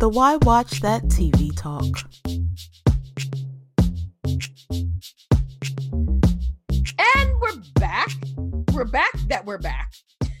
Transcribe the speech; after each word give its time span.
The 0.00 0.08
Why 0.08 0.36
Watch 0.36 0.80
That 0.80 1.02
TV 1.08 1.54
Talk. 1.54 1.84
And 6.98 7.30
we're 7.38 7.62
back. 7.74 8.08
We're 8.72 8.86
back 8.86 9.12
that 9.28 9.44
we're 9.44 9.58
back. 9.58 9.92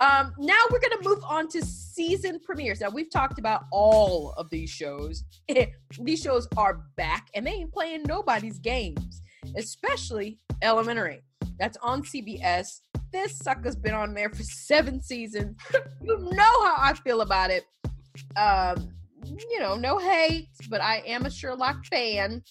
um, 0.00 0.34
now 0.38 0.60
we're 0.70 0.80
going 0.80 0.90
to 0.90 1.00
move 1.02 1.24
on 1.26 1.48
to 1.48 1.64
season 1.64 2.40
premieres. 2.44 2.82
Now, 2.82 2.90
we've 2.90 3.10
talked 3.10 3.38
about 3.38 3.64
all 3.72 4.34
of 4.36 4.50
these 4.50 4.68
shows. 4.68 5.24
these 5.98 6.20
shows 6.20 6.46
are 6.58 6.82
back 6.98 7.28
and 7.34 7.46
they 7.46 7.52
ain't 7.52 7.72
playing 7.72 8.02
nobody's 8.06 8.58
games, 8.58 9.22
especially 9.56 10.38
Elementary. 10.60 11.22
That's 11.58 11.78
on 11.82 12.02
CBS. 12.02 12.80
This 13.12 13.38
sucker's 13.38 13.76
been 13.76 13.94
on 13.94 14.12
there 14.12 14.28
for 14.28 14.42
seven 14.42 15.00
seasons. 15.00 15.56
you 16.02 16.18
know 16.18 16.64
how 16.64 16.74
I 16.76 16.92
feel 17.02 17.22
about 17.22 17.50
it 17.50 17.64
um, 18.36 18.88
you 19.24 19.58
know, 19.58 19.76
no 19.76 19.98
hate, 19.98 20.48
but 20.68 20.80
I 20.80 21.02
am 21.06 21.26
a 21.26 21.30
Sherlock 21.30 21.84
fan. 21.86 22.42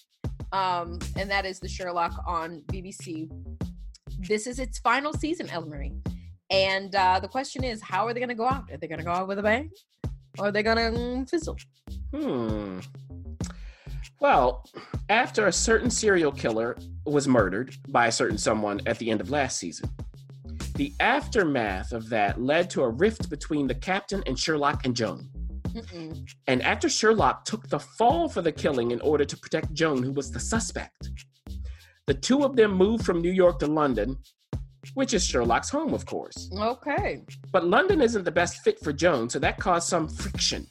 Um, 0.52 0.98
and 1.16 1.30
that 1.30 1.44
is 1.44 1.58
the 1.58 1.68
Sherlock 1.68 2.12
on 2.26 2.62
BBC. 2.66 3.28
This 4.28 4.46
is 4.46 4.58
its 4.58 4.78
final 4.78 5.12
season, 5.12 5.48
Ellery. 5.50 5.92
And 6.50 6.94
uh, 6.94 7.18
the 7.20 7.28
question 7.28 7.64
is, 7.64 7.82
how 7.82 8.06
are 8.06 8.14
they 8.14 8.20
going 8.20 8.28
to 8.28 8.34
go 8.34 8.48
out? 8.48 8.70
Are 8.70 8.76
they 8.76 8.86
going 8.86 9.00
to 9.00 9.04
go 9.04 9.10
out 9.10 9.26
with 9.26 9.38
a 9.38 9.42
bang? 9.42 9.70
Or 10.38 10.46
are 10.46 10.52
they 10.52 10.62
going 10.62 10.76
to 10.76 10.98
mm, 10.98 11.28
fizzle? 11.28 11.56
Hmm. 12.14 12.80
Well, 14.20 14.64
after 15.08 15.48
a 15.48 15.52
certain 15.52 15.90
serial 15.90 16.32
killer 16.32 16.76
was 17.04 17.28
murdered 17.28 17.74
by 17.88 18.06
a 18.06 18.12
certain 18.12 18.38
someone 18.38 18.80
at 18.86 18.98
the 18.98 19.10
end 19.10 19.20
of 19.20 19.30
last 19.30 19.58
season, 19.58 19.90
the 20.76 20.92
aftermath 21.00 21.92
of 21.92 22.08
that 22.08 22.40
led 22.40 22.70
to 22.70 22.82
a 22.82 22.88
rift 22.88 23.28
between 23.28 23.66
the 23.66 23.74
captain 23.74 24.22
and 24.26 24.38
Sherlock 24.38 24.86
and 24.86 24.96
Joan. 24.96 25.28
Mm-mm. 25.74 26.30
And 26.46 26.62
actor 26.62 26.88
Sherlock 26.88 27.44
took 27.44 27.68
the 27.68 27.78
fall 27.78 28.28
for 28.28 28.42
the 28.42 28.52
killing 28.52 28.92
in 28.92 29.00
order 29.00 29.24
to 29.24 29.36
protect 29.36 29.72
Joan, 29.72 30.02
who 30.02 30.12
was 30.12 30.30
the 30.30 30.40
suspect. 30.40 31.10
The 32.06 32.14
two 32.14 32.44
of 32.44 32.54
them 32.54 32.74
moved 32.74 33.04
from 33.04 33.20
New 33.20 33.32
York 33.32 33.58
to 33.60 33.66
London, 33.66 34.18
which 34.92 35.14
is 35.14 35.24
Sherlock's 35.24 35.70
home, 35.70 35.94
of 35.94 36.04
course. 36.04 36.50
Okay. 36.56 37.24
But 37.50 37.66
London 37.66 38.02
isn't 38.02 38.24
the 38.24 38.30
best 38.30 38.58
fit 38.62 38.78
for 38.80 38.92
Joan, 38.92 39.30
so 39.30 39.38
that 39.38 39.58
caused 39.58 39.88
some 39.88 40.08
friction. 40.08 40.66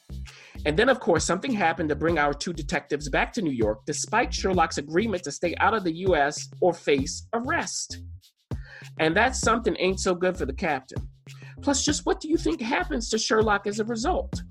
And 0.65 0.77
then, 0.77 0.87
of 0.87 0.99
course, 0.99 1.25
something 1.25 1.51
happened 1.51 1.89
to 1.89 1.95
bring 1.95 2.17
our 2.17 2.33
two 2.33 2.53
detectives 2.53 3.09
back 3.09 3.33
to 3.33 3.41
New 3.41 3.51
York, 3.51 3.79
despite 3.85 4.33
Sherlock's 4.33 4.77
agreement 4.77 5.23
to 5.23 5.31
stay 5.31 5.55
out 5.59 5.73
of 5.73 5.83
the 5.83 5.93
US 6.07 6.49
or 6.61 6.73
face 6.73 7.27
arrest. 7.33 7.97
And 8.99 9.17
that 9.17 9.35
something 9.35 9.75
ain't 9.79 9.99
so 9.99 10.13
good 10.13 10.37
for 10.37 10.45
the 10.45 10.53
captain. 10.53 11.09
Plus, 11.61 11.83
just 11.83 12.05
what 12.05 12.21
do 12.21 12.29
you 12.29 12.37
think 12.37 12.61
happens 12.61 13.09
to 13.09 13.17
Sherlock 13.17 13.67
as 13.67 13.79
a 13.79 13.85
result? 13.85 14.43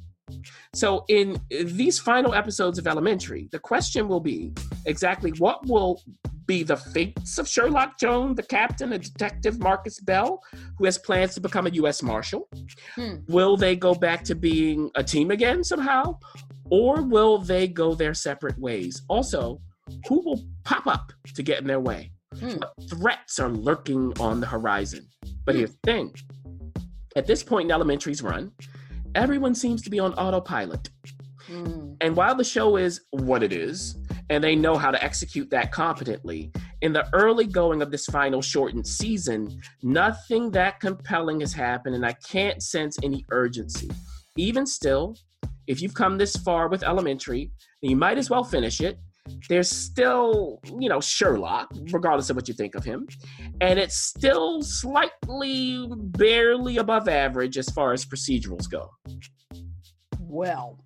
So, 0.75 1.05
in 1.09 1.41
these 1.51 1.99
final 1.99 2.35
episodes 2.35 2.79
of 2.79 2.87
Elementary, 2.87 3.49
the 3.53 3.59
question 3.59 4.09
will 4.09 4.21
be 4.21 4.53
exactly 4.87 5.31
what 5.39 5.67
will 5.67 6.01
be 6.47 6.63
the 6.63 6.77
fates 6.77 7.39
of 7.39 7.49
Sherlock 7.49 7.99
Jones, 7.99 8.37
the 8.37 8.43
captain, 8.43 8.93
and 8.93 9.03
detective 9.03 9.59
Marcus 9.61 10.01
Bell, 10.01 10.43
who 10.77 10.85
has 10.85 10.99
plans 10.99 11.35
to 11.35 11.41
become 11.41 11.67
a 11.67 11.71
U.S. 11.71 12.03
Marshal? 12.03 12.49
Hmm. 12.95 13.17
Will 13.29 13.57
they 13.57 13.77
go 13.77 13.95
back 13.95 14.25
to 14.25 14.35
being 14.35 14.91
a 14.95 15.05
team 15.05 15.31
again 15.31 15.63
somehow? 15.65 16.19
Or 16.71 17.03
will 17.03 17.39
they 17.39 17.69
go 17.69 17.95
their 17.95 18.15
separate 18.15 18.59
ways? 18.59 19.03
Also, 19.09 19.61
who 20.09 20.21
will 20.25 20.41
pop 20.65 20.87
up 20.87 21.13
to 21.35 21.43
get 21.43 21.61
in 21.61 21.67
their 21.67 21.81
way? 21.81 22.13
Hmm. 22.39 22.57
threats 22.89 23.39
are 23.39 23.51
lurking 23.51 24.15
on 24.19 24.41
the 24.41 24.47
horizon? 24.47 25.07
But 25.45 25.55
here's 25.55 25.73
the 25.73 25.79
thing 25.85 26.15
at 27.17 27.27
this 27.27 27.43
point 27.43 27.67
in 27.67 27.71
Elementary's 27.71 28.23
run, 28.23 28.53
everyone 29.15 29.55
seems 29.55 29.83
to 29.83 29.91
be 29.91 29.99
on 29.99 30.15
autopilot. 30.15 30.91
Mm. 31.49 31.97
And 32.01 32.17
while 32.17 32.35
the 32.35 32.45
show 32.45 32.77
is 32.77 33.01
what 33.11 33.43
it 33.43 33.53
is, 33.53 33.97
and 34.31 34.43
they 34.43 34.57
know 34.57 34.77
how 34.77 34.91
to 34.91 35.03
execute 35.03 35.51
that 35.51 35.73
competently, 35.73 36.53
in 36.81 36.93
the 36.93 37.07
early 37.13 37.47
going 37.47 37.83
of 37.83 37.91
this 37.91 38.07
final 38.07 38.41
shortened 38.41 38.87
season, 38.87 39.61
nothing 39.83 40.51
that 40.53 40.81
compelling 40.81 41.41
has 41.41 41.53
happened, 41.53 41.95
and 41.95 42.07
I 42.07 42.13
can't 42.13 42.63
sense 42.63 42.97
any 43.03 43.25
urgency. 43.31 43.91
Even 44.37 44.67
still, 44.67 45.17
if 45.67 45.83
you've 45.83 45.95
come 45.95 46.19
this 46.19 46.37
far 46.37 46.69
with 46.69 46.83
elementary, 46.83 47.51
you 47.83 47.97
might 47.97 48.19
as 48.19 48.31
well 48.31 48.45
finish 48.45 48.81
it 48.81 48.99
there's 49.49 49.71
still, 49.71 50.61
you 50.79 50.89
know, 50.89 51.01
Sherlock, 51.01 51.73
regardless 51.91 52.31
of 52.31 52.37
what 52.37 52.49
you 52.49 52.55
think 52.55 52.75
of 52.75 52.85
him. 52.85 53.07
And 53.61 53.79
it's 53.79 53.97
still 53.97 54.63
slightly, 54.63 55.87
barely 55.91 56.79
above 56.79 57.09
average 57.09 57.59
as 57.59 57.69
far 57.71 57.93
as 57.93 58.05
procedurals 58.05 58.71
go. 58.71 58.91
Well, 60.21 60.79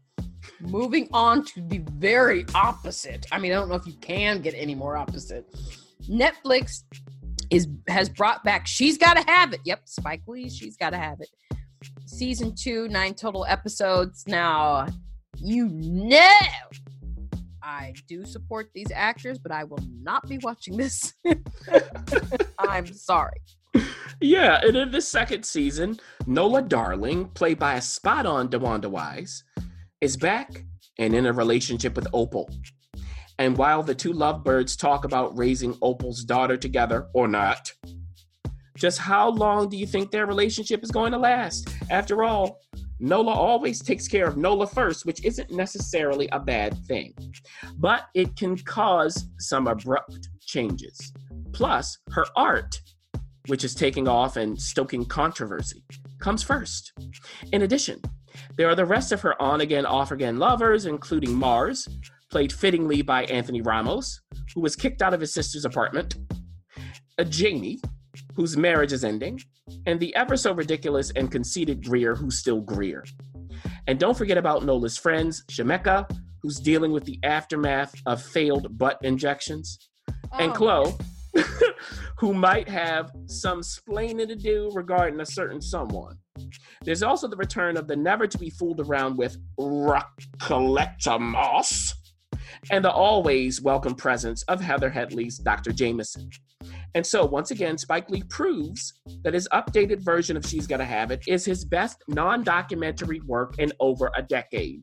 moving 0.61 1.09
on 1.13 1.45
to 1.45 1.63
the 1.63 1.83
very 1.93 2.45
opposite. 2.55 3.27
I 3.33 3.39
mean, 3.39 3.53
I 3.53 3.57
don't 3.57 3.69
know 3.69 3.75
if 3.75 3.87
you 3.87 3.95
can 4.01 4.43
get 4.43 4.55
any 4.55 4.75
more 4.75 4.97
opposite. 4.97 5.47
Netflix 6.09 6.83
is 7.51 7.69
has 7.89 8.09
brought 8.09 8.43
back 8.43 8.67
She's 8.67 8.99
Gotta 8.99 9.25
Have 9.31 9.53
It. 9.53 9.61
Yep, 9.65 9.83
Spike 9.85 10.23
Lee, 10.27 10.51
She's 10.51 10.77
Gotta 10.77 10.99
Have 10.99 11.21
It. 11.21 11.29
Season 12.07 12.55
two, 12.55 12.89
nine 12.89 13.15
total 13.15 13.45
episodes. 13.47 14.25
Now, 14.27 14.87
you 15.39 15.69
know 15.69 16.31
I 17.67 17.95
do 18.07 18.25
support 18.25 18.71
these 18.75 18.93
actors, 18.95 19.41
but 19.41 19.51
I 19.51 19.65
will 19.65 19.83
not 20.01 20.29
be 20.29 20.39
watching 20.39 20.77
this. 20.77 21.15
I'm 22.59 22.87
sorry. 22.87 23.41
Yeah, 24.21 24.61
and 24.63 24.77
in 24.77 24.93
the 24.93 25.01
second 25.01 25.45
season, 25.45 25.99
Nola 26.29 26.63
Darling, 26.63 27.27
played 27.31 27.59
by 27.59 27.75
a 27.75 27.81
spot 27.81 28.25
on 28.25 28.49
DeWanda 28.49 28.87
Wise, 28.87 29.43
is 30.01 30.17
back 30.17 30.65
and 31.01 31.13
in 31.13 31.27
a 31.27 31.33
relationship 31.33 31.97
with 31.97 32.07
Opal. 32.13 32.49
And 33.41 33.57
while 33.57 33.83
the 33.83 33.97
two 33.97 34.13
lovebirds 34.13 34.77
talk 34.77 35.05
about 35.05 35.37
raising 35.37 35.77
Opal's 35.83 36.23
daughter 36.23 36.57
together 36.57 37.09
or 37.15 37.27
not, 37.27 37.73
just 38.77 38.99
how 38.99 39.31
long 39.31 39.69
do 39.69 39.77
you 39.77 39.87
think 39.87 40.11
their 40.11 40.27
relationship 40.27 40.83
is 40.83 40.91
going 40.91 41.13
to 41.13 41.19
last? 41.19 41.69
After 41.91 42.25
all, 42.25 42.61
Nola 42.99 43.33
always 43.33 43.83
takes 43.83 44.09
care 44.09 44.27
of 44.27 44.37
Nola 44.37 44.67
first, 44.67 45.05
which 45.05 45.25
isn't 45.25 45.51
necessarily 45.51 46.29
a 46.33 46.41
bad 46.41 46.77
thing, 46.87 47.15
but 47.77 48.05
it 48.15 48.37
can 48.37 48.57
cause 48.57 49.29
some 49.39 49.67
abrupt 49.67 50.29
changes. 50.41 51.13
Plus, 51.53 51.99
her 52.11 52.25
art, 52.37 52.81
which 53.49 53.65
is 53.65 53.75
taking 53.75 54.09
off 54.09 54.37
and 54.37 54.61
stoking 54.61 55.05
controversy, 55.05 55.85
comes 56.21 56.43
first. 56.43 56.93
In 57.53 57.63
addition, 57.63 58.01
there 58.57 58.69
are 58.69 58.75
the 58.75 58.85
rest 58.85 59.13
of 59.13 59.21
her 59.21 59.41
on 59.41 59.61
again, 59.61 59.85
off 59.85 60.11
again 60.11 60.39
lovers, 60.39 60.87
including 60.87 61.35
Mars, 61.35 61.87
played 62.31 62.53
fittingly 62.53 63.03
by 63.03 63.25
Anthony 63.25 63.61
Ramos, 63.61 64.21
who 64.55 64.61
was 64.61 64.75
kicked 64.75 65.03
out 65.03 65.15
of 65.15 65.21
his 65.21 65.35
sister's 65.35 65.65
apartment, 65.65 66.17
a 67.19 67.25
Jamie, 67.25 67.81
whose 68.35 68.57
marriage 68.57 68.93
is 68.93 69.05
ending, 69.05 69.41
and 69.87 69.99
the 70.01 70.15
ever 70.15 70.37
so 70.37 70.53
ridiculous 70.53 71.11
and 71.17 71.31
conceited 71.31 71.85
Greer, 71.85 72.15
who's 72.15 72.39
still 72.39 72.61
Greer. 72.61 73.05
And 73.87 73.99
don't 73.99 74.17
forget 74.17 74.39
about 74.39 74.65
Nola's 74.65 74.99
friends, 74.99 75.45
Shemekka, 75.51 76.11
who's 76.43 76.57
dealing 76.57 76.93
with 76.93 77.05
the 77.05 77.19
aftermath 77.23 77.95
of 78.07 78.23
failed 78.23 78.79
butt 78.79 78.99
injections, 79.03 79.79
oh. 80.09 80.39
and 80.39 80.55
Chloe, 80.55 80.95
who 82.19 82.35
might 82.35 82.69
have 82.69 83.11
some 83.27 83.61
splaining 83.61 84.29
to 84.29 84.37
do 84.37 84.71
regarding 84.75 85.21
a 85.21 85.27
certain 85.27 85.61
someone. 85.61 86.17
There's 86.83 87.03
also 87.03 87.29
the 87.29 87.37
return 87.37 87.77
of 87.77 87.89
the 87.89 87.97
never 87.97 88.27
to 88.27 88.39
be 88.39 88.51
fooled 88.51 88.81
around 88.81 89.17
with 89.17 89.37
Raqueletta 89.59 91.21
Moss, 91.21 91.95
and 92.71 92.85
the 92.85 92.93
always 92.93 93.61
welcome 93.61 93.95
presence 93.95 94.43
of 94.45 94.61
Heather 94.61 94.91
Headley's 94.91 95.39
Dr. 95.39 95.73
Jamison. 95.73 96.31
And 96.97 97.07
so, 97.07 97.27
once 97.27 97.51
again, 97.51 97.77
Spike 97.77 98.09
Lee 98.09 98.23
proves 98.23 98.95
that 99.23 99.35
his 99.35 99.47
updated 99.53 100.01
version 100.01 100.35
of 100.35 100.47
She's 100.47 100.67
Gotta 100.67 100.87
Have 100.87 101.11
It 101.11 101.21
is 101.29 101.45
his 101.45 101.63
best 101.63 102.03
non 102.09 102.43
documentary 102.43 103.21
work 103.27 103.59
in 103.59 103.71
over 103.81 104.11
a 104.17 104.23
decade. 104.23 104.83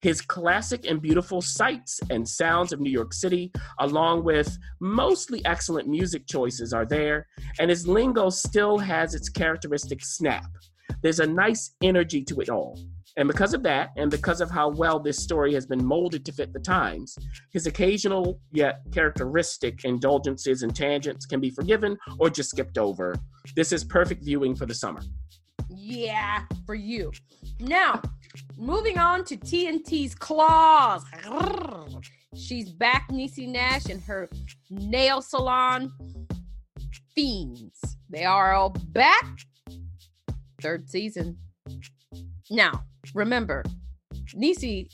His 0.00 0.22
classic 0.22 0.86
and 0.88 1.02
beautiful 1.02 1.42
sights 1.42 2.00
and 2.08 2.26
sounds 2.26 2.72
of 2.72 2.80
New 2.80 2.90
York 2.90 3.12
City, 3.12 3.52
along 3.80 4.24
with 4.24 4.56
mostly 4.80 5.44
excellent 5.44 5.88
music 5.88 6.26
choices, 6.26 6.72
are 6.72 6.86
there, 6.86 7.26
and 7.60 7.68
his 7.68 7.86
lingo 7.86 8.30
still 8.30 8.78
has 8.78 9.14
its 9.14 9.28
characteristic 9.28 10.02
snap. 10.02 10.46
There's 11.02 11.20
a 11.20 11.26
nice 11.26 11.74
energy 11.82 12.24
to 12.24 12.40
it 12.40 12.48
all. 12.48 12.78
And 13.16 13.28
because 13.28 13.54
of 13.54 13.62
that, 13.62 13.90
and 13.96 14.10
because 14.10 14.40
of 14.40 14.50
how 14.50 14.70
well 14.70 14.98
this 14.98 15.18
story 15.18 15.54
has 15.54 15.66
been 15.66 15.84
molded 15.84 16.24
to 16.26 16.32
fit 16.32 16.52
the 16.52 16.58
times, 16.58 17.16
his 17.52 17.66
occasional 17.66 18.40
yet 18.52 18.80
characteristic 18.92 19.84
indulgences 19.84 20.62
and 20.62 20.74
tangents 20.74 21.24
can 21.24 21.40
be 21.40 21.50
forgiven 21.50 21.96
or 22.18 22.28
just 22.28 22.50
skipped 22.50 22.76
over. 22.76 23.14
This 23.54 23.72
is 23.72 23.84
perfect 23.84 24.24
viewing 24.24 24.56
for 24.56 24.66
the 24.66 24.74
summer. 24.74 25.00
Yeah, 25.68 26.42
for 26.66 26.74
you. 26.74 27.12
Now, 27.60 28.02
moving 28.56 28.98
on 28.98 29.24
to 29.26 29.36
TNT's 29.36 30.14
Claws. 30.14 31.04
She's 32.36 32.70
back, 32.70 33.08
Niecy 33.10 33.48
Nash, 33.48 33.86
and 33.86 34.02
her 34.02 34.28
nail 34.70 35.22
salon 35.22 35.92
fiends. 37.14 37.96
They 38.10 38.24
are 38.24 38.54
all 38.54 38.70
back. 38.70 39.24
Third 40.60 40.90
season. 40.90 41.38
Now, 42.50 42.84
remember, 43.14 43.64
Niecy 44.34 44.88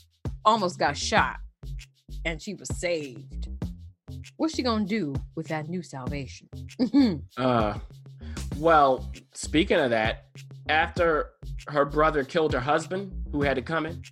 almost 0.45 0.79
got 0.79 0.97
shot 0.97 1.37
and 2.25 2.41
she 2.41 2.53
was 2.53 2.69
saved. 2.77 3.47
What's 4.37 4.55
she 4.55 4.63
gonna 4.63 4.85
do 4.85 5.13
with 5.35 5.47
that 5.47 5.69
new 5.69 5.83
salvation? 5.83 6.49
Uh, 7.37 7.77
well, 8.57 9.11
speaking 9.33 9.77
of 9.79 9.89
that, 9.89 10.25
after 10.69 11.31
her 11.67 11.85
brother 11.85 12.23
killed 12.23 12.53
her 12.53 12.59
husband, 12.59 13.11
who 13.31 13.41
had 13.41 13.57
it 13.57 13.65
coming, 13.65 14.03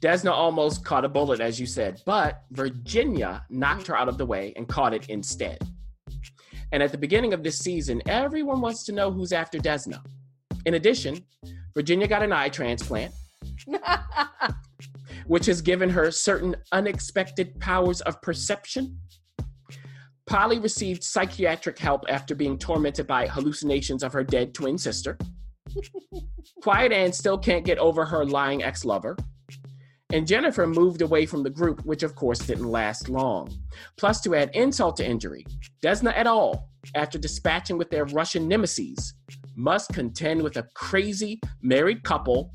Desna 0.00 0.32
almost 0.32 0.84
caught 0.84 1.04
a 1.04 1.08
bullet, 1.08 1.40
as 1.40 1.58
you 1.58 1.66
said, 1.66 2.02
but 2.04 2.42
Virginia 2.50 3.44
knocked 3.48 3.86
her 3.86 3.96
out 3.96 4.08
of 4.08 4.18
the 4.18 4.26
way 4.26 4.52
and 4.56 4.68
caught 4.68 4.94
it 4.94 5.08
instead. 5.08 5.58
And 6.72 6.82
at 6.82 6.92
the 6.92 6.98
beginning 6.98 7.32
of 7.32 7.42
this 7.42 7.58
season, 7.58 8.02
everyone 8.06 8.60
wants 8.60 8.84
to 8.84 8.92
know 8.92 9.10
who's 9.10 9.32
after 9.32 9.58
Desna. 9.58 10.04
In 10.64 10.74
addition, 10.74 11.24
Virginia 11.76 12.08
got 12.08 12.22
an 12.22 12.32
eye 12.32 12.48
transplant, 12.48 13.12
which 15.26 15.44
has 15.44 15.60
given 15.60 15.90
her 15.90 16.10
certain 16.10 16.56
unexpected 16.72 17.60
powers 17.60 18.00
of 18.00 18.20
perception. 18.22 18.98
Polly 20.26 20.58
received 20.58 21.04
psychiatric 21.04 21.78
help 21.78 22.04
after 22.08 22.34
being 22.34 22.58
tormented 22.58 23.06
by 23.06 23.26
hallucinations 23.26 24.02
of 24.02 24.14
her 24.14 24.24
dead 24.24 24.54
twin 24.54 24.78
sister. 24.78 25.18
Quiet 26.62 26.92
Ann 26.92 27.12
still 27.12 27.36
can't 27.36 27.64
get 27.64 27.78
over 27.78 28.06
her 28.06 28.24
lying 28.24 28.62
ex 28.62 28.86
lover. 28.86 29.14
And 30.12 30.26
Jennifer 30.26 30.66
moved 30.66 31.02
away 31.02 31.26
from 31.26 31.42
the 31.42 31.50
group, 31.50 31.84
which 31.84 32.02
of 32.02 32.14
course 32.14 32.38
didn't 32.38 32.70
last 32.70 33.10
long. 33.10 33.52
Plus, 33.98 34.22
to 34.22 34.34
add 34.34 34.50
insult 34.54 34.96
to 34.96 35.06
injury, 35.06 35.44
Desna 35.82 36.12
et 36.16 36.26
al., 36.26 36.70
after 36.94 37.18
dispatching 37.18 37.76
with 37.76 37.90
their 37.90 38.06
Russian 38.06 38.48
nemesis, 38.48 39.12
must 39.56 39.92
contend 39.92 40.42
with 40.42 40.56
a 40.56 40.66
crazy 40.74 41.40
married 41.62 42.02
couple 42.04 42.52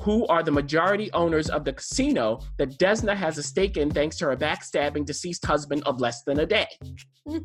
who 0.00 0.26
are 0.28 0.42
the 0.42 0.50
majority 0.50 1.12
owners 1.12 1.50
of 1.50 1.64
the 1.64 1.72
casino 1.72 2.40
that 2.58 2.78
Desna 2.78 3.14
has 3.14 3.38
a 3.38 3.42
stake 3.42 3.76
in 3.76 3.90
thanks 3.90 4.16
to 4.16 4.26
her 4.26 4.36
backstabbing 4.36 5.04
deceased 5.04 5.44
husband 5.44 5.82
of 5.84 6.00
less 6.00 6.22
than 6.22 6.40
a 6.40 6.46
day. 6.46 6.66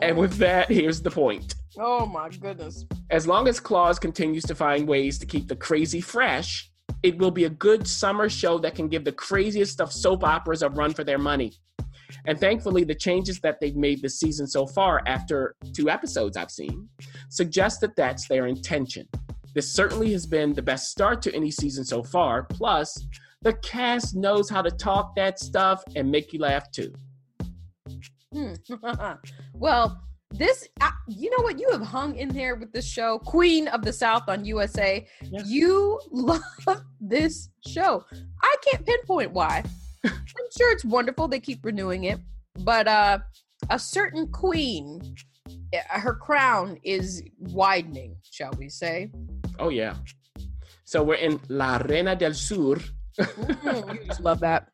And 0.00 0.16
with 0.16 0.34
that, 0.38 0.70
here's 0.70 1.02
the 1.02 1.10
point. 1.10 1.54
oh 1.78 2.06
my 2.06 2.30
goodness. 2.30 2.86
As 3.10 3.26
long 3.26 3.48
as 3.48 3.60
Claws 3.60 3.98
continues 3.98 4.44
to 4.44 4.54
find 4.54 4.88
ways 4.88 5.18
to 5.18 5.26
keep 5.26 5.48
the 5.48 5.56
crazy 5.56 6.00
fresh, 6.00 6.70
it 7.02 7.18
will 7.18 7.30
be 7.30 7.44
a 7.44 7.50
good 7.50 7.86
summer 7.86 8.30
show 8.30 8.58
that 8.58 8.74
can 8.74 8.88
give 8.88 9.04
the 9.04 9.12
craziest 9.12 9.80
of 9.80 9.92
soap 9.92 10.24
operas 10.24 10.62
a 10.62 10.70
run 10.70 10.94
for 10.94 11.04
their 11.04 11.18
money. 11.18 11.52
And 12.26 12.38
thankfully, 12.38 12.84
the 12.84 12.94
changes 12.94 13.40
that 13.40 13.60
they've 13.60 13.76
made 13.76 14.02
this 14.02 14.18
season 14.18 14.46
so 14.46 14.66
far, 14.66 15.02
after 15.06 15.54
two 15.74 15.90
episodes 15.90 16.36
I've 16.36 16.50
seen, 16.50 16.88
suggest 17.28 17.80
that 17.82 17.96
that's 17.96 18.28
their 18.28 18.46
intention. 18.46 19.06
This 19.54 19.72
certainly 19.72 20.12
has 20.12 20.26
been 20.26 20.52
the 20.52 20.62
best 20.62 20.90
start 20.90 21.22
to 21.22 21.34
any 21.34 21.50
season 21.50 21.84
so 21.84 22.02
far. 22.02 22.44
Plus, 22.44 23.06
the 23.42 23.54
cast 23.54 24.14
knows 24.14 24.50
how 24.50 24.62
to 24.62 24.70
talk 24.70 25.14
that 25.16 25.38
stuff 25.38 25.82
and 25.96 26.10
make 26.10 26.32
you 26.32 26.40
laugh 26.40 26.70
too. 26.70 26.92
Hmm. 28.32 28.54
well, 29.54 30.00
this, 30.30 30.68
uh, 30.80 30.90
you 31.08 31.30
know 31.30 31.42
what? 31.42 31.58
You 31.58 31.70
have 31.70 31.82
hung 31.82 32.16
in 32.16 32.28
there 32.28 32.56
with 32.56 32.72
this 32.72 32.86
show, 32.86 33.18
Queen 33.18 33.68
of 33.68 33.82
the 33.82 33.92
South 33.92 34.28
on 34.28 34.44
USA. 34.44 35.06
Yeah. 35.22 35.40
You 35.46 36.00
love 36.10 36.42
this 37.00 37.48
show. 37.66 38.04
I 38.42 38.56
can't 38.64 38.84
pinpoint 38.84 39.32
why. 39.32 39.64
I'm 40.38 40.46
sure 40.56 40.70
it's 40.72 40.84
wonderful. 40.84 41.28
They 41.28 41.40
keep 41.40 41.64
renewing 41.64 42.04
it, 42.04 42.20
but 42.60 42.86
uh, 42.86 43.18
a 43.70 43.78
certain 43.78 44.28
queen, 44.28 45.16
uh, 45.74 46.00
her 46.00 46.14
crown 46.14 46.78
is 46.82 47.22
widening, 47.38 48.16
shall 48.30 48.52
we 48.58 48.68
say? 48.68 49.10
Oh, 49.58 49.70
yeah. 49.70 49.94
So 50.84 51.02
we're 51.02 51.14
in 51.14 51.40
La 51.48 51.78
Reina 51.78 52.16
del 52.16 52.34
Sur. 52.34 52.76
Mm, 53.18 53.94
you 54.00 54.06
just 54.06 54.20
love 54.20 54.40
that. 54.40 54.68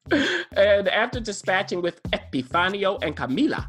and 0.56 0.88
after 0.88 1.18
dispatching 1.18 1.80
with 1.80 2.02
Epifanio 2.12 3.02
and 3.02 3.16
Camila, 3.16 3.66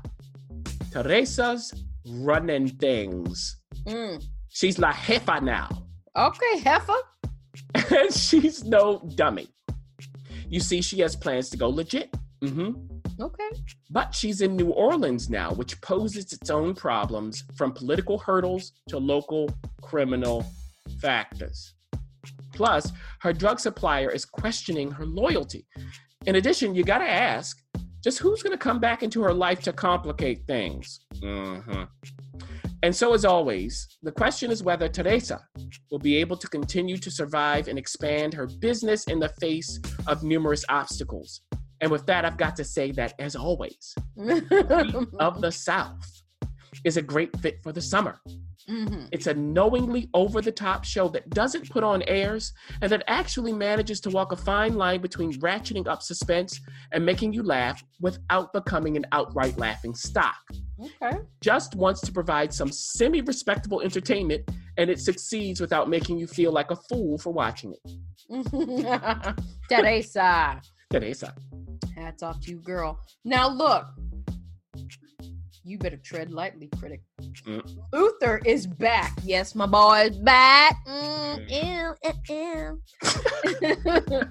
Teresa's 0.91 1.73
running 2.07 2.67
things. 2.67 3.57
Mm. 3.87 4.23
She's 4.49 4.77
La 4.77 4.91
Jefa 4.91 5.41
now. 5.41 5.69
Okay, 6.15 6.59
Heffa. 6.59 6.95
and 7.91 8.13
she's 8.13 8.63
no 8.63 9.01
dummy. 9.15 9.47
You 10.49 10.59
see, 10.59 10.81
she 10.81 10.99
has 10.99 11.15
plans 11.15 11.49
to 11.49 11.57
go 11.57 11.69
legit. 11.69 12.13
Mm-hmm. 12.43 12.71
Okay. 13.21 13.49
But 13.89 14.13
she's 14.13 14.41
in 14.41 14.55
New 14.55 14.69
Orleans 14.69 15.29
now, 15.29 15.51
which 15.53 15.79
poses 15.81 16.33
its 16.33 16.49
own 16.49 16.75
problems 16.75 17.43
from 17.55 17.71
political 17.71 18.17
hurdles 18.17 18.73
to 18.89 18.97
local 18.97 19.49
criminal 19.81 20.45
factors. 20.99 21.73
Plus, 22.53 22.91
her 23.21 23.33
drug 23.33 23.59
supplier 23.59 24.09
is 24.09 24.25
questioning 24.25 24.91
her 24.91 25.05
loyalty. 25.05 25.65
In 26.25 26.35
addition, 26.35 26.75
you 26.75 26.83
gotta 26.83 27.09
ask 27.09 27.61
just 28.03 28.19
who's 28.19 28.43
gonna 28.43 28.57
come 28.57 28.79
back 28.79 29.01
into 29.03 29.21
her 29.23 29.33
life 29.33 29.61
to 29.61 29.73
complicate 29.73 30.45
things? 30.45 30.99
Mm 31.15 31.63
Mhm. 31.65 31.87
And 32.85 32.95
so, 32.95 33.15
as 33.15 33.25
always, 33.25 33.87
the 34.03 34.11
question 34.11 34.51
is 34.51 34.61
whether 34.61 34.87
Teresa 34.87 35.41
will 35.89 35.97
be 35.97 36.17
able 36.17 36.37
to 36.37 36.47
continue 36.47 36.97
to 36.97 37.09
survive 37.09 37.67
and 37.67 37.79
expand 37.79 38.35
her 38.35 38.45
business 38.45 39.05
in 39.05 39.17
the 39.17 39.29
face 39.41 39.79
of 40.05 40.21
numerous 40.21 40.63
obstacles. 40.69 41.41
And 41.81 41.89
with 41.89 42.05
that, 42.05 42.25
I've 42.25 42.37
got 42.37 42.55
to 42.57 42.63
say 42.63 42.91
that, 42.91 43.15
as 43.17 43.35
always, 43.35 43.95
of 45.19 45.41
the 45.41 45.51
South 45.51 46.07
is 46.83 46.97
a 46.97 47.01
great 47.01 47.37
fit 47.39 47.61
for 47.63 47.71
the 47.71 47.81
summer. 47.81 48.19
Mhm. 48.69 49.09
It's 49.11 49.27
a 49.27 49.33
knowingly 49.33 50.09
over 50.15 50.41
the 50.41 50.51
top 50.51 50.83
show 50.83 51.07
that 51.09 51.29
doesn't 51.29 51.69
put 51.69 51.83
on 51.83 52.01
airs 52.03 52.51
and 52.81 52.91
that 52.91 53.03
actually 53.07 53.53
manages 53.53 53.99
to 54.01 54.09
walk 54.09 54.31
a 54.31 54.35
fine 54.35 54.73
line 54.73 55.01
between 55.01 55.33
ratcheting 55.33 55.87
up 55.87 56.01
suspense 56.01 56.59
and 56.91 57.05
making 57.05 57.31
you 57.33 57.43
laugh 57.43 57.83
without 58.01 58.51
becoming 58.53 58.97
an 58.97 59.05
outright 59.11 59.55
laughing 59.59 59.93
stock. 59.93 60.35
Okay. 60.79 61.19
Just 61.41 61.75
wants 61.75 62.01
to 62.01 62.11
provide 62.11 62.51
some 62.51 62.71
semi 62.71 63.21
respectable 63.21 63.81
entertainment 63.81 64.49
and 64.77 64.89
it 64.89 64.99
succeeds 64.99 65.61
without 65.61 65.87
making 65.87 66.17
you 66.17 66.25
feel 66.25 66.51
like 66.51 66.71
a 66.71 66.75
fool 66.75 67.19
for 67.19 67.31
watching 67.31 67.73
it. 67.73 67.91
Teresa. 69.69 70.59
Teresa. 70.91 71.35
Hats 71.95 72.23
off 72.23 72.39
to 72.41 72.49
you, 72.51 72.59
girl. 72.59 72.99
Now 73.23 73.47
look, 73.47 73.85
you 75.65 75.79
better 75.79 75.97
tread 75.97 76.31
lightly, 76.31 76.69
critic. 76.79 77.01
Mm. 77.47 77.77
Luther 77.91 78.39
is 78.45 78.67
back. 78.67 79.13
Yes, 79.23 79.55
my 79.55 79.65
boy 79.65 80.09
is 80.11 80.19
back. 80.19 80.77
Mm, 80.87 81.49
ew, 81.49 81.95
ew, 82.29 82.81
ew. 83.01 84.21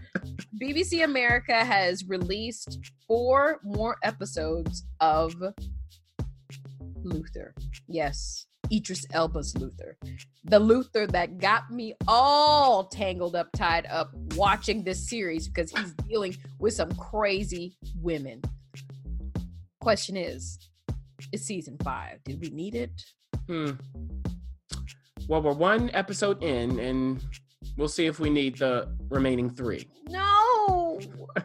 BBC 0.62 1.02
America 1.02 1.64
has 1.64 2.04
released 2.06 2.78
four 3.08 3.60
more 3.64 3.96
episodes 4.04 4.86
of 5.00 5.34
Luther. 7.02 7.52
Yes, 7.88 8.46
Idris 8.72 9.04
Elba's 9.12 9.56
Luther. 9.56 9.98
The 10.44 10.60
Luther 10.60 11.08
that 11.08 11.38
got 11.38 11.68
me 11.68 11.94
all 12.06 12.84
tangled 12.84 13.34
up, 13.34 13.48
tied 13.56 13.86
up 13.86 14.12
watching 14.36 14.84
this 14.84 15.08
series 15.08 15.48
because 15.48 15.72
he's 15.72 15.92
dealing 16.08 16.36
with 16.60 16.74
some 16.74 16.92
crazy 16.92 17.76
women. 18.00 18.40
Question 19.80 20.16
is, 20.16 20.58
it's 21.32 21.44
season 21.44 21.76
five. 21.82 22.22
Did 22.24 22.40
we 22.40 22.48
need 22.50 22.74
it? 22.74 22.90
Hmm. 23.46 23.72
Well, 25.28 25.42
we're 25.42 25.52
one 25.52 25.90
episode 25.94 26.42
in, 26.42 26.78
and 26.78 27.24
we'll 27.76 27.88
see 27.88 28.06
if 28.06 28.20
we 28.20 28.28
need 28.30 28.58
the 28.58 28.94
remaining 29.08 29.50
three. 29.50 29.88
No. 30.08 31.00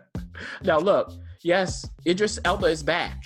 Now, 0.63 0.77
look, 0.79 1.11
yes, 1.43 1.85
Idris 2.07 2.39
Elba 2.45 2.67
is 2.67 2.81
back 2.81 3.25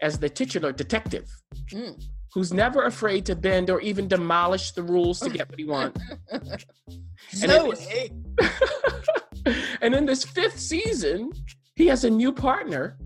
as 0.00 0.18
the 0.18 0.28
titular 0.28 0.72
detective 0.72 1.26
Mm. 1.70 2.02
who's 2.34 2.52
never 2.52 2.84
afraid 2.84 3.26
to 3.26 3.36
bend 3.36 3.68
or 3.70 3.80
even 3.82 4.08
demolish 4.08 4.72
the 4.72 4.82
rules 4.82 5.20
to 5.20 5.28
get 5.30 5.48
what 5.50 5.58
he 5.58 5.64
wants. 5.66 6.00
So, 7.32 7.72
and 9.82 9.94
in 9.94 10.06
this 10.06 10.24
fifth 10.24 10.58
season, 10.58 11.30
he 11.76 11.86
has 11.88 12.04
a 12.04 12.10
new 12.10 12.32
partner, 12.32 12.96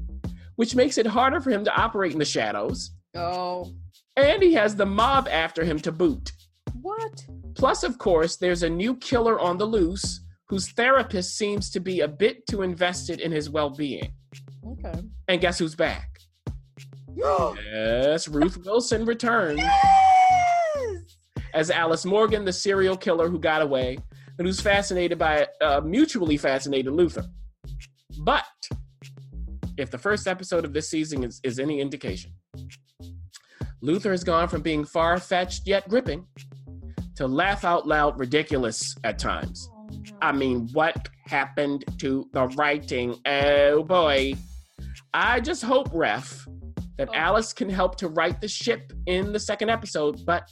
which 0.56 0.74
makes 0.74 0.98
it 0.98 1.06
harder 1.06 1.40
for 1.40 1.50
him 1.50 1.64
to 1.64 1.74
operate 1.76 2.12
in 2.12 2.18
the 2.18 2.24
shadows. 2.24 2.90
oh, 3.16 3.72
And 4.16 4.42
he 4.42 4.52
has 4.54 4.76
the 4.76 4.86
mob 4.86 5.28
after 5.30 5.64
him 5.64 5.78
to 5.80 5.92
boot. 5.92 6.32
what? 6.80 7.24
Plus, 7.54 7.82
of 7.84 7.98
course, 7.98 8.36
there's 8.36 8.62
a 8.64 8.68
new 8.70 8.96
killer 8.96 9.38
on 9.40 9.56
the 9.58 9.64
loose 9.64 10.20
whose 10.48 10.70
therapist 10.72 11.36
seems 11.36 11.70
to 11.70 11.80
be 11.80 12.00
a 12.00 12.08
bit 12.08 12.46
too 12.46 12.62
invested 12.62 13.20
in 13.20 13.30
his 13.32 13.48
well 13.48 13.70
being. 13.70 14.12
Okay. 14.66 15.00
And 15.28 15.40
guess 15.40 15.58
who's 15.58 15.74
back? 15.74 16.08
yes, 17.16 18.26
Ruth 18.28 18.58
Wilson 18.64 19.04
returns 19.04 19.60
Yes! 19.60 21.16
as 21.54 21.70
Alice 21.70 22.04
Morgan, 22.04 22.44
the 22.44 22.52
serial 22.52 22.96
killer 22.96 23.28
who 23.28 23.38
got 23.38 23.62
away 23.62 23.96
and 24.38 24.46
who's 24.46 24.60
fascinated 24.60 25.16
by 25.18 25.46
uh, 25.60 25.80
mutually 25.80 26.36
fascinated 26.36 26.92
Luther. 26.92 27.24
But 28.24 28.44
if 29.76 29.90
the 29.90 29.98
first 29.98 30.26
episode 30.26 30.64
of 30.64 30.72
this 30.72 30.88
season 30.88 31.24
is, 31.24 31.40
is 31.42 31.58
any 31.58 31.80
indication, 31.80 32.32
Luther 33.80 34.10
has 34.12 34.24
gone 34.24 34.48
from 34.48 34.62
being 34.62 34.84
far 34.84 35.18
fetched 35.18 35.66
yet 35.66 35.88
gripping 35.88 36.26
to 37.16 37.26
laugh 37.26 37.64
out 37.64 37.86
loud 37.86 38.18
ridiculous 38.18 38.96
at 39.04 39.18
times. 39.18 39.68
I 40.20 40.32
mean, 40.32 40.68
what 40.72 41.08
happened 41.26 41.84
to 41.98 42.28
the 42.32 42.46
writing? 42.48 43.16
Oh 43.26 43.82
boy. 43.84 44.34
I 45.12 45.40
just 45.40 45.62
hope, 45.62 45.88
Ref, 45.92 46.46
that 46.98 47.08
Oh. 47.10 47.14
Alice 47.14 47.52
can 47.52 47.68
help 47.68 47.96
to 47.96 48.08
right 48.08 48.40
the 48.40 48.48
ship 48.48 48.92
in 49.06 49.32
the 49.32 49.38
second 49.38 49.70
episode, 49.70 50.24
but 50.24 50.48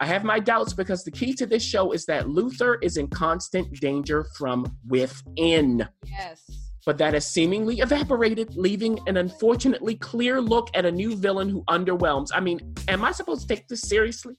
I 0.00 0.06
have 0.06 0.24
my 0.24 0.38
doubts 0.38 0.72
because 0.72 1.04
the 1.04 1.10
key 1.10 1.32
to 1.34 1.46
this 1.46 1.62
show 1.62 1.92
is 1.92 2.04
that 2.06 2.28
Luther 2.28 2.76
is 2.76 2.96
in 2.96 3.08
constant 3.08 3.72
danger 3.80 4.26
from 4.36 4.76
within. 4.88 5.88
yes. 6.04 6.63
But 6.86 6.98
that 6.98 7.14
has 7.14 7.26
seemingly 7.26 7.80
evaporated, 7.80 8.56
leaving 8.56 8.98
an 9.06 9.16
unfortunately 9.16 9.96
clear 9.96 10.40
look 10.40 10.68
at 10.74 10.84
a 10.84 10.92
new 10.92 11.16
villain 11.16 11.48
who 11.48 11.62
underwhelms. 11.64 12.28
I 12.34 12.40
mean, 12.40 12.74
am 12.88 13.04
I 13.04 13.12
supposed 13.12 13.48
to 13.48 13.54
take 13.54 13.68
this 13.68 13.82
seriously? 13.82 14.34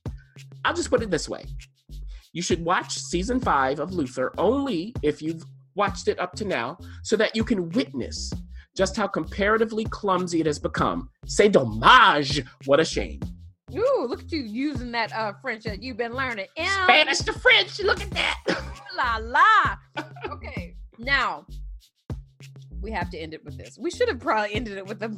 I'll 0.63 0.73
just 0.73 0.89
put 0.89 1.01
it 1.01 1.09
this 1.09 1.27
way 1.29 1.45
you 2.35 2.41
should 2.41 2.63
watch 2.65 2.99
season 2.99 3.39
five 3.39 3.79
of 3.79 3.93
Luther 3.93 4.33
only 4.37 4.93
if 5.01 5.21
you've 5.21 5.45
watched 5.73 6.09
it 6.09 6.19
up 6.19 6.33
to 6.35 6.43
now, 6.45 6.77
so 7.01 7.15
that 7.15 7.33
you 7.33 7.45
can 7.45 7.69
witness 7.69 8.31
just 8.75 8.97
how 8.97 9.07
comparatively 9.07 9.85
clumsy 9.85 10.41
it 10.41 10.45
has 10.45 10.59
become. 10.59 11.09
C'est 11.25 11.47
dommage. 11.47 12.43
What 12.65 12.81
a 12.81 12.85
shame. 12.85 13.21
Ooh, 13.73 14.05
look 14.09 14.21
at 14.21 14.31
you 14.33 14.41
using 14.41 14.91
that 14.91 15.13
uh 15.13 15.31
French 15.41 15.63
that 15.63 15.81
you've 15.81 15.95
been 15.95 16.13
learning. 16.13 16.47
Ew, 16.57 16.65
Spanish 16.65 17.19
to 17.19 17.31
French. 17.33 17.79
Look 17.79 18.01
at 18.01 18.11
that. 18.11 18.39
La 18.97 19.17
la. 19.21 20.03
Okay, 20.29 20.75
now 20.99 21.45
we 22.85 22.91
have 22.91 23.09
to 23.09 23.17
end 23.17 23.33
it 23.33 23.43
with 23.43 23.57
this. 23.57 23.79
We 23.79 23.89
should 23.89 24.07
have 24.09 24.19
probably 24.19 24.53
ended 24.53 24.77
it 24.77 24.85
with 24.85 25.01
a 25.01 25.17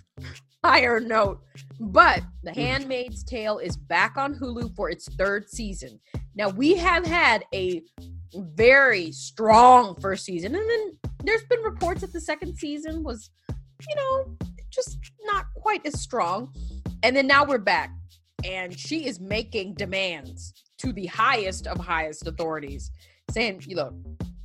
higher 0.64 1.00
note, 1.00 1.40
but 1.80 2.22
The 2.44 2.52
hmm. 2.52 2.60
Handmaid's 2.60 3.24
Tale 3.24 3.58
is 3.58 3.76
back 3.76 4.16
on 4.16 4.36
Hulu 4.36 4.76
for 4.76 4.88
its 4.88 5.08
third 5.16 5.50
season. 5.50 5.98
Now 6.36 6.50
we 6.50 6.76
have 6.76 7.04
had 7.04 7.44
a 7.52 7.82
very 8.32 9.10
strong 9.10 9.96
first 10.00 10.24
season, 10.24 10.54
and 10.54 10.70
then 10.70 10.98
there's 11.24 11.42
been 11.50 11.60
reports 11.62 12.02
that 12.02 12.12
the 12.12 12.20
second 12.20 12.56
season 12.56 13.02
was, 13.02 13.30
you 13.50 13.96
know, 13.96 14.36
just 14.70 14.96
not 15.24 15.46
quite 15.56 15.84
as 15.84 16.00
strong. 16.00 16.54
And 17.02 17.16
then 17.16 17.26
now 17.26 17.44
we're 17.44 17.58
back, 17.58 17.90
and 18.44 18.78
she 18.78 19.08
is 19.08 19.18
making 19.18 19.74
demands 19.74 20.54
to 20.78 20.92
the 20.92 21.06
highest 21.06 21.66
of 21.66 21.78
highest 21.78 22.28
authorities, 22.28 22.92
saying, 23.32 23.64
"You 23.66 23.76
look, 23.76 23.94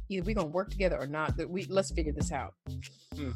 either 0.10 0.26
we're 0.26 0.36
gonna 0.36 0.48
work 0.48 0.70
together 0.70 0.98
or 1.00 1.08
not. 1.08 1.38
That 1.38 1.50
we 1.50 1.66
let's 1.66 1.92
figure 1.92 2.14
this 2.14 2.32
out." 2.32 2.54
Hmm. 3.16 3.32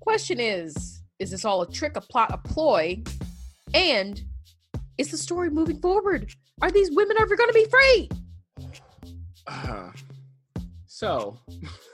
Question 0.00 0.38
is, 0.38 1.02
is 1.18 1.30
this 1.30 1.44
all 1.44 1.62
a 1.62 1.70
trick, 1.70 1.96
a 1.96 2.00
plot, 2.00 2.30
a 2.32 2.38
ploy, 2.38 3.02
and 3.74 4.22
is 4.98 5.10
the 5.10 5.16
story 5.16 5.50
moving 5.50 5.80
forward? 5.80 6.32
Are 6.62 6.70
these 6.70 6.90
women 6.92 7.16
ever 7.18 7.36
gonna 7.36 7.52
be 7.52 7.66
free? 7.66 8.08
Uh, 9.46 9.90
so, 10.86 11.38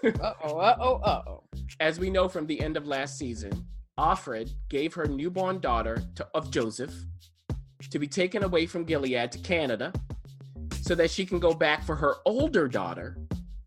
Uh 0.05 0.33
oh, 0.43 0.59
uh 0.59 0.77
oh, 0.81 0.95
uh 0.97 1.23
oh. 1.29 1.45
as 1.79 2.01
we 2.01 2.11
know 2.11 2.29
from 2.29 2.47
the 2.47 2.61
end 2.61 2.77
of 2.77 2.87
last 2.89 3.19
season, 3.19 3.53
Offred 3.99 4.51
gave 4.69 4.93
her 4.95 5.07
newborn 5.07 5.61
daughter 5.61 6.03
to, 6.17 6.27
of 6.35 6.51
Joseph 6.51 6.93
to 7.89 7.99
be 8.01 8.09
taken 8.09 8.43
away 8.43 8.67
from 8.67 8.85
Gilead 8.85 9.31
to 9.31 9.39
Canada 9.39 9.93
so 10.81 10.97
that 10.97 11.11
she 11.11 11.25
can 11.25 11.39
go 11.39 11.55
back 11.55 11.85
for 11.85 11.95
her 11.95 12.17
older 12.27 12.67
daughter, 12.67 13.17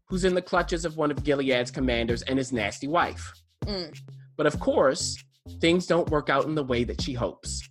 who's 0.08 0.24
in 0.24 0.36
the 0.36 0.42
clutches 0.42 0.86
of 0.86 0.98
one 0.98 1.12
of 1.12 1.24
Gilead's 1.24 1.72
commanders 1.72 2.22
and 2.24 2.38
his 2.38 2.52
nasty 2.52 2.88
wife. 2.88 3.34
Mm. 3.66 3.98
But 4.38 4.46
of 4.48 4.60
course, 4.60 5.18
things 5.60 5.88
don't 5.88 6.10
work 6.10 6.30
out 6.30 6.46
in 6.46 6.56
the 6.56 6.64
way 6.64 6.84
that 6.84 7.02
she 7.02 7.14
hopes. 7.14 7.62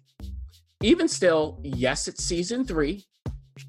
Even 0.83 1.09
still, 1.09 1.61
yes, 1.63 2.09
it's 2.09 2.25
season 2.25 2.65
three, 2.65 3.07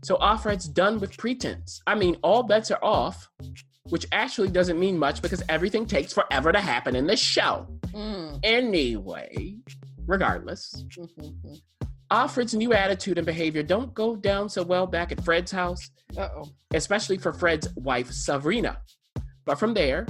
so 0.04 0.16
Offred's 0.18 0.68
done 0.68 1.00
with 1.00 1.18
pretense. 1.18 1.82
I 1.88 1.96
mean, 1.96 2.18
all 2.24 2.44
bets 2.44 2.72
are 2.72 2.84
off, 2.84 3.30
which 3.90 4.08
actually 4.12 4.50
doesn't 4.50 4.80
mean 4.80 4.98
much 4.98 5.22
because 5.22 5.44
everything 5.48 5.86
takes 5.86 6.12
forever 6.12 6.52
to 6.52 6.60
happen 6.60 6.96
in 6.96 7.08
this 7.08 7.20
show. 7.20 7.68
Mm. 7.94 8.40
Anyway, 8.44 9.58
regardless, 10.08 10.84
Mhm. 10.90 11.62
Offred's 12.12 12.54
new 12.54 12.74
attitude 12.74 13.18
and 13.18 13.26
behavior 13.26 13.64
don't 13.64 13.94
go 13.94 14.16
down 14.16 14.48
so 14.50 14.64
well 14.64 14.86
back 14.86 15.12
at 15.12 15.24
Fred's 15.24 15.52
house, 15.52 15.90
Uh 16.18 16.30
oh. 16.38 16.46
especially 16.74 17.18
for 17.18 17.34
Fred's 17.34 17.68
wife, 17.76 18.12
Serena. 18.12 18.78
But 19.46 19.60
from 19.60 19.74
there, 19.74 20.06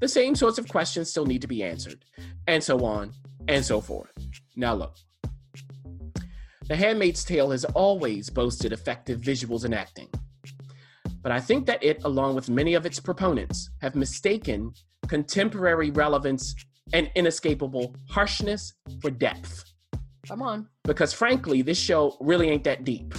the 0.00 0.08
same 0.08 0.34
sorts 0.34 0.58
of 0.58 0.68
questions 0.68 1.10
still 1.10 1.26
need 1.26 1.42
to 1.42 1.48
be 1.48 1.62
answered, 1.62 2.04
and 2.46 2.62
so 2.62 2.84
on 2.84 3.12
and 3.48 3.64
so 3.64 3.80
forth. 3.80 4.10
Now, 4.56 4.74
look. 4.74 4.94
The 6.68 6.76
Handmaid's 6.76 7.24
Tale 7.24 7.50
has 7.50 7.64
always 7.64 8.28
boasted 8.30 8.72
effective 8.72 9.20
visuals 9.20 9.64
and 9.64 9.74
acting. 9.74 10.08
But 11.22 11.32
I 11.32 11.40
think 11.40 11.66
that 11.66 11.82
it, 11.82 12.04
along 12.04 12.34
with 12.34 12.50
many 12.50 12.74
of 12.74 12.86
its 12.86 13.00
proponents, 13.00 13.70
have 13.80 13.96
mistaken 13.96 14.72
contemporary 15.08 15.90
relevance 15.90 16.54
and 16.92 17.10
inescapable 17.16 17.96
harshness 18.08 18.74
for 19.00 19.10
depth 19.10 19.64
Come 20.28 20.42
on. 20.42 20.68
because 20.84 21.12
frankly, 21.12 21.62
this 21.62 21.78
show 21.78 22.16
really 22.20 22.50
ain't 22.50 22.64
that 22.64 22.84
deep. 22.84 23.14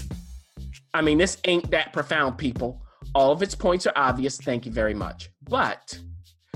I 0.94 1.02
mean, 1.02 1.18
this 1.18 1.38
ain't 1.46 1.70
that 1.72 1.92
profound, 1.94 2.38
people. 2.38 2.82
All 3.16 3.32
of 3.32 3.42
its 3.42 3.56
points 3.56 3.88
are 3.88 3.94
obvious. 3.96 4.38
Thank 4.38 4.66
you 4.66 4.72
very 4.72 4.94
much. 4.94 5.30
But 5.44 6.00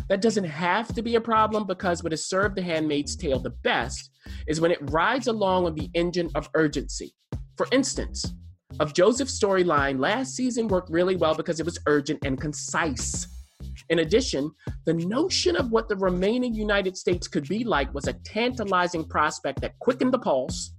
that 0.10 0.22
doesn't 0.22 0.44
have 0.44 0.94
to 0.94 1.02
be 1.02 1.16
a 1.16 1.22
problem 1.22 1.66
because 1.66 2.04
what 2.04 2.12
has 2.12 2.28
served 2.28 2.56
The 2.56 2.62
Handmaid's 2.62 3.16
Tale 3.16 3.40
the 3.40 3.52
best 3.64 4.12
is 4.48 4.62
when 4.62 4.72
it 4.72 4.78
rides 4.92 5.28
along 5.28 5.66
on 5.66 5.76
the 5.76 5.90
engine 5.94 6.30
of 6.36 6.50
urgency. 6.56 7.14
For 7.58 7.68
instance, 7.72 8.34
of 8.80 8.94
Joseph's 8.94 9.40
storyline, 9.40 10.00
last 10.00 10.36
season 10.36 10.68
worked 10.68 10.90
really 10.90 11.16
well 11.16 11.36
because 11.36 11.60
it 11.60 11.66
was 11.66 11.80
urgent 11.88 12.26
and 12.26 12.40
concise. 12.40 13.28
In 13.90 14.00
addition, 14.00 14.52
the 14.86 14.94
notion 14.94 15.56
of 15.56 15.72
what 15.72 15.90
the 15.90 15.96
remaining 15.96 16.54
United 16.54 16.98
States 16.98 17.28
could 17.28 17.48
be 17.48 17.64
like 17.64 17.94
was 17.94 18.08
a 18.08 18.14
tantalizing 18.14 19.04
prospect 19.06 19.62
that 19.62 19.78
quickened 19.80 20.14
the 20.14 20.20
pulse, 20.20 20.74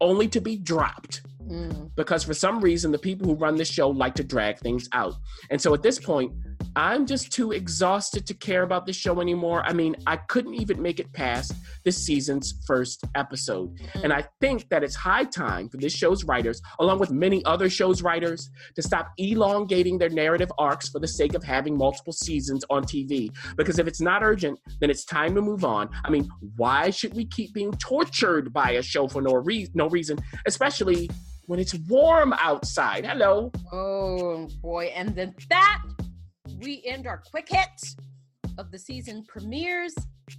only 0.00 0.28
to 0.28 0.40
be 0.40 0.56
dropped 0.56 1.22
Mm. 1.50 1.90
because 1.96 2.22
for 2.22 2.34
some 2.34 2.60
reason 2.60 2.92
the 2.92 2.98
people 2.98 3.26
who 3.26 3.34
run 3.34 3.56
this 3.56 3.68
show 3.68 3.88
like 3.88 4.14
to 4.14 4.22
drag 4.22 4.58
things 4.60 4.88
out. 4.92 5.14
And 5.50 5.60
so 5.60 5.74
at 5.74 5.82
this 5.82 5.98
point, 5.98 6.32
I'm 6.76 7.06
just 7.06 7.32
too 7.32 7.52
exhausted 7.52 8.26
to 8.26 8.34
care 8.34 8.62
about 8.62 8.86
this 8.86 8.96
show 8.96 9.20
anymore. 9.20 9.62
I 9.64 9.72
mean, 9.72 9.96
I 10.06 10.16
couldn't 10.16 10.54
even 10.54 10.80
make 10.80 11.00
it 11.00 11.12
past 11.12 11.52
this 11.84 11.96
season's 11.96 12.62
first 12.66 13.04
episode. 13.14 13.76
Mm-hmm. 13.76 14.04
And 14.04 14.12
I 14.12 14.24
think 14.40 14.68
that 14.68 14.84
it's 14.84 14.94
high 14.94 15.24
time 15.24 15.68
for 15.68 15.78
this 15.78 15.92
show's 15.92 16.24
writers, 16.24 16.62
along 16.78 16.98
with 16.98 17.10
many 17.10 17.44
other 17.44 17.68
shows' 17.68 18.02
writers, 18.02 18.50
to 18.76 18.82
stop 18.82 19.10
elongating 19.18 19.98
their 19.98 20.08
narrative 20.08 20.52
arcs 20.58 20.88
for 20.88 21.00
the 21.00 21.08
sake 21.08 21.34
of 21.34 21.42
having 21.42 21.76
multiple 21.76 22.12
seasons 22.12 22.64
on 22.70 22.84
TV. 22.84 23.30
Because 23.56 23.78
if 23.78 23.86
it's 23.86 24.00
not 24.00 24.22
urgent, 24.22 24.58
then 24.80 24.90
it's 24.90 25.04
time 25.04 25.34
to 25.34 25.42
move 25.42 25.64
on. 25.64 25.88
I 26.04 26.10
mean, 26.10 26.28
why 26.56 26.90
should 26.90 27.14
we 27.14 27.26
keep 27.26 27.52
being 27.52 27.72
tortured 27.72 28.52
by 28.52 28.72
a 28.72 28.82
show 28.82 29.08
for 29.08 29.22
no, 29.22 29.34
re- 29.34 29.68
no 29.74 29.88
reason, 29.88 30.18
especially 30.46 31.10
when 31.46 31.58
it's 31.58 31.74
warm 31.88 32.32
outside? 32.34 33.04
Hello. 33.04 33.50
Oh 33.72 34.48
boy. 34.62 34.92
And 34.94 35.16
then 35.16 35.34
that 35.48 35.82
we 36.60 36.82
end 36.84 37.06
our 37.06 37.22
quick 37.30 37.48
hits 37.48 37.96
of 38.58 38.70
the 38.70 38.78
season 38.78 39.24
premieres 39.26 39.94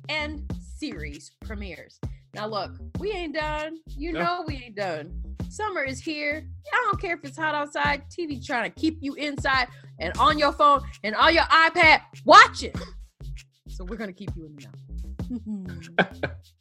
and 0.09 0.49
series 0.77 1.31
premieres. 1.45 1.99
Now 2.33 2.47
look, 2.47 2.71
we 2.99 3.11
ain't 3.11 3.35
done. 3.35 3.77
You 3.87 4.13
No. 4.13 4.19
know 4.19 4.43
we 4.47 4.55
ain't 4.57 4.75
done. 4.75 5.11
Summer 5.49 5.83
is 5.83 5.99
here. 5.99 6.47
I 6.71 6.87
don't 6.89 7.01
care 7.01 7.15
if 7.15 7.25
it's 7.25 7.37
hot 7.37 7.55
outside. 7.55 8.03
TV 8.09 8.43
trying 8.45 8.71
to 8.71 8.79
keep 8.79 8.97
you 9.01 9.15
inside 9.15 9.67
and 9.99 10.15
on 10.17 10.37
your 10.39 10.53
phone 10.53 10.81
and 11.03 11.13
on 11.15 11.33
your 11.33 11.43
iPad 11.43 12.01
watching. 12.25 12.73
So 13.67 13.83
we're 13.83 13.97
gonna 13.97 14.13
keep 14.13 14.29
you 14.35 14.45
in 14.45 14.55
the 14.55 14.67
know. 15.97 16.31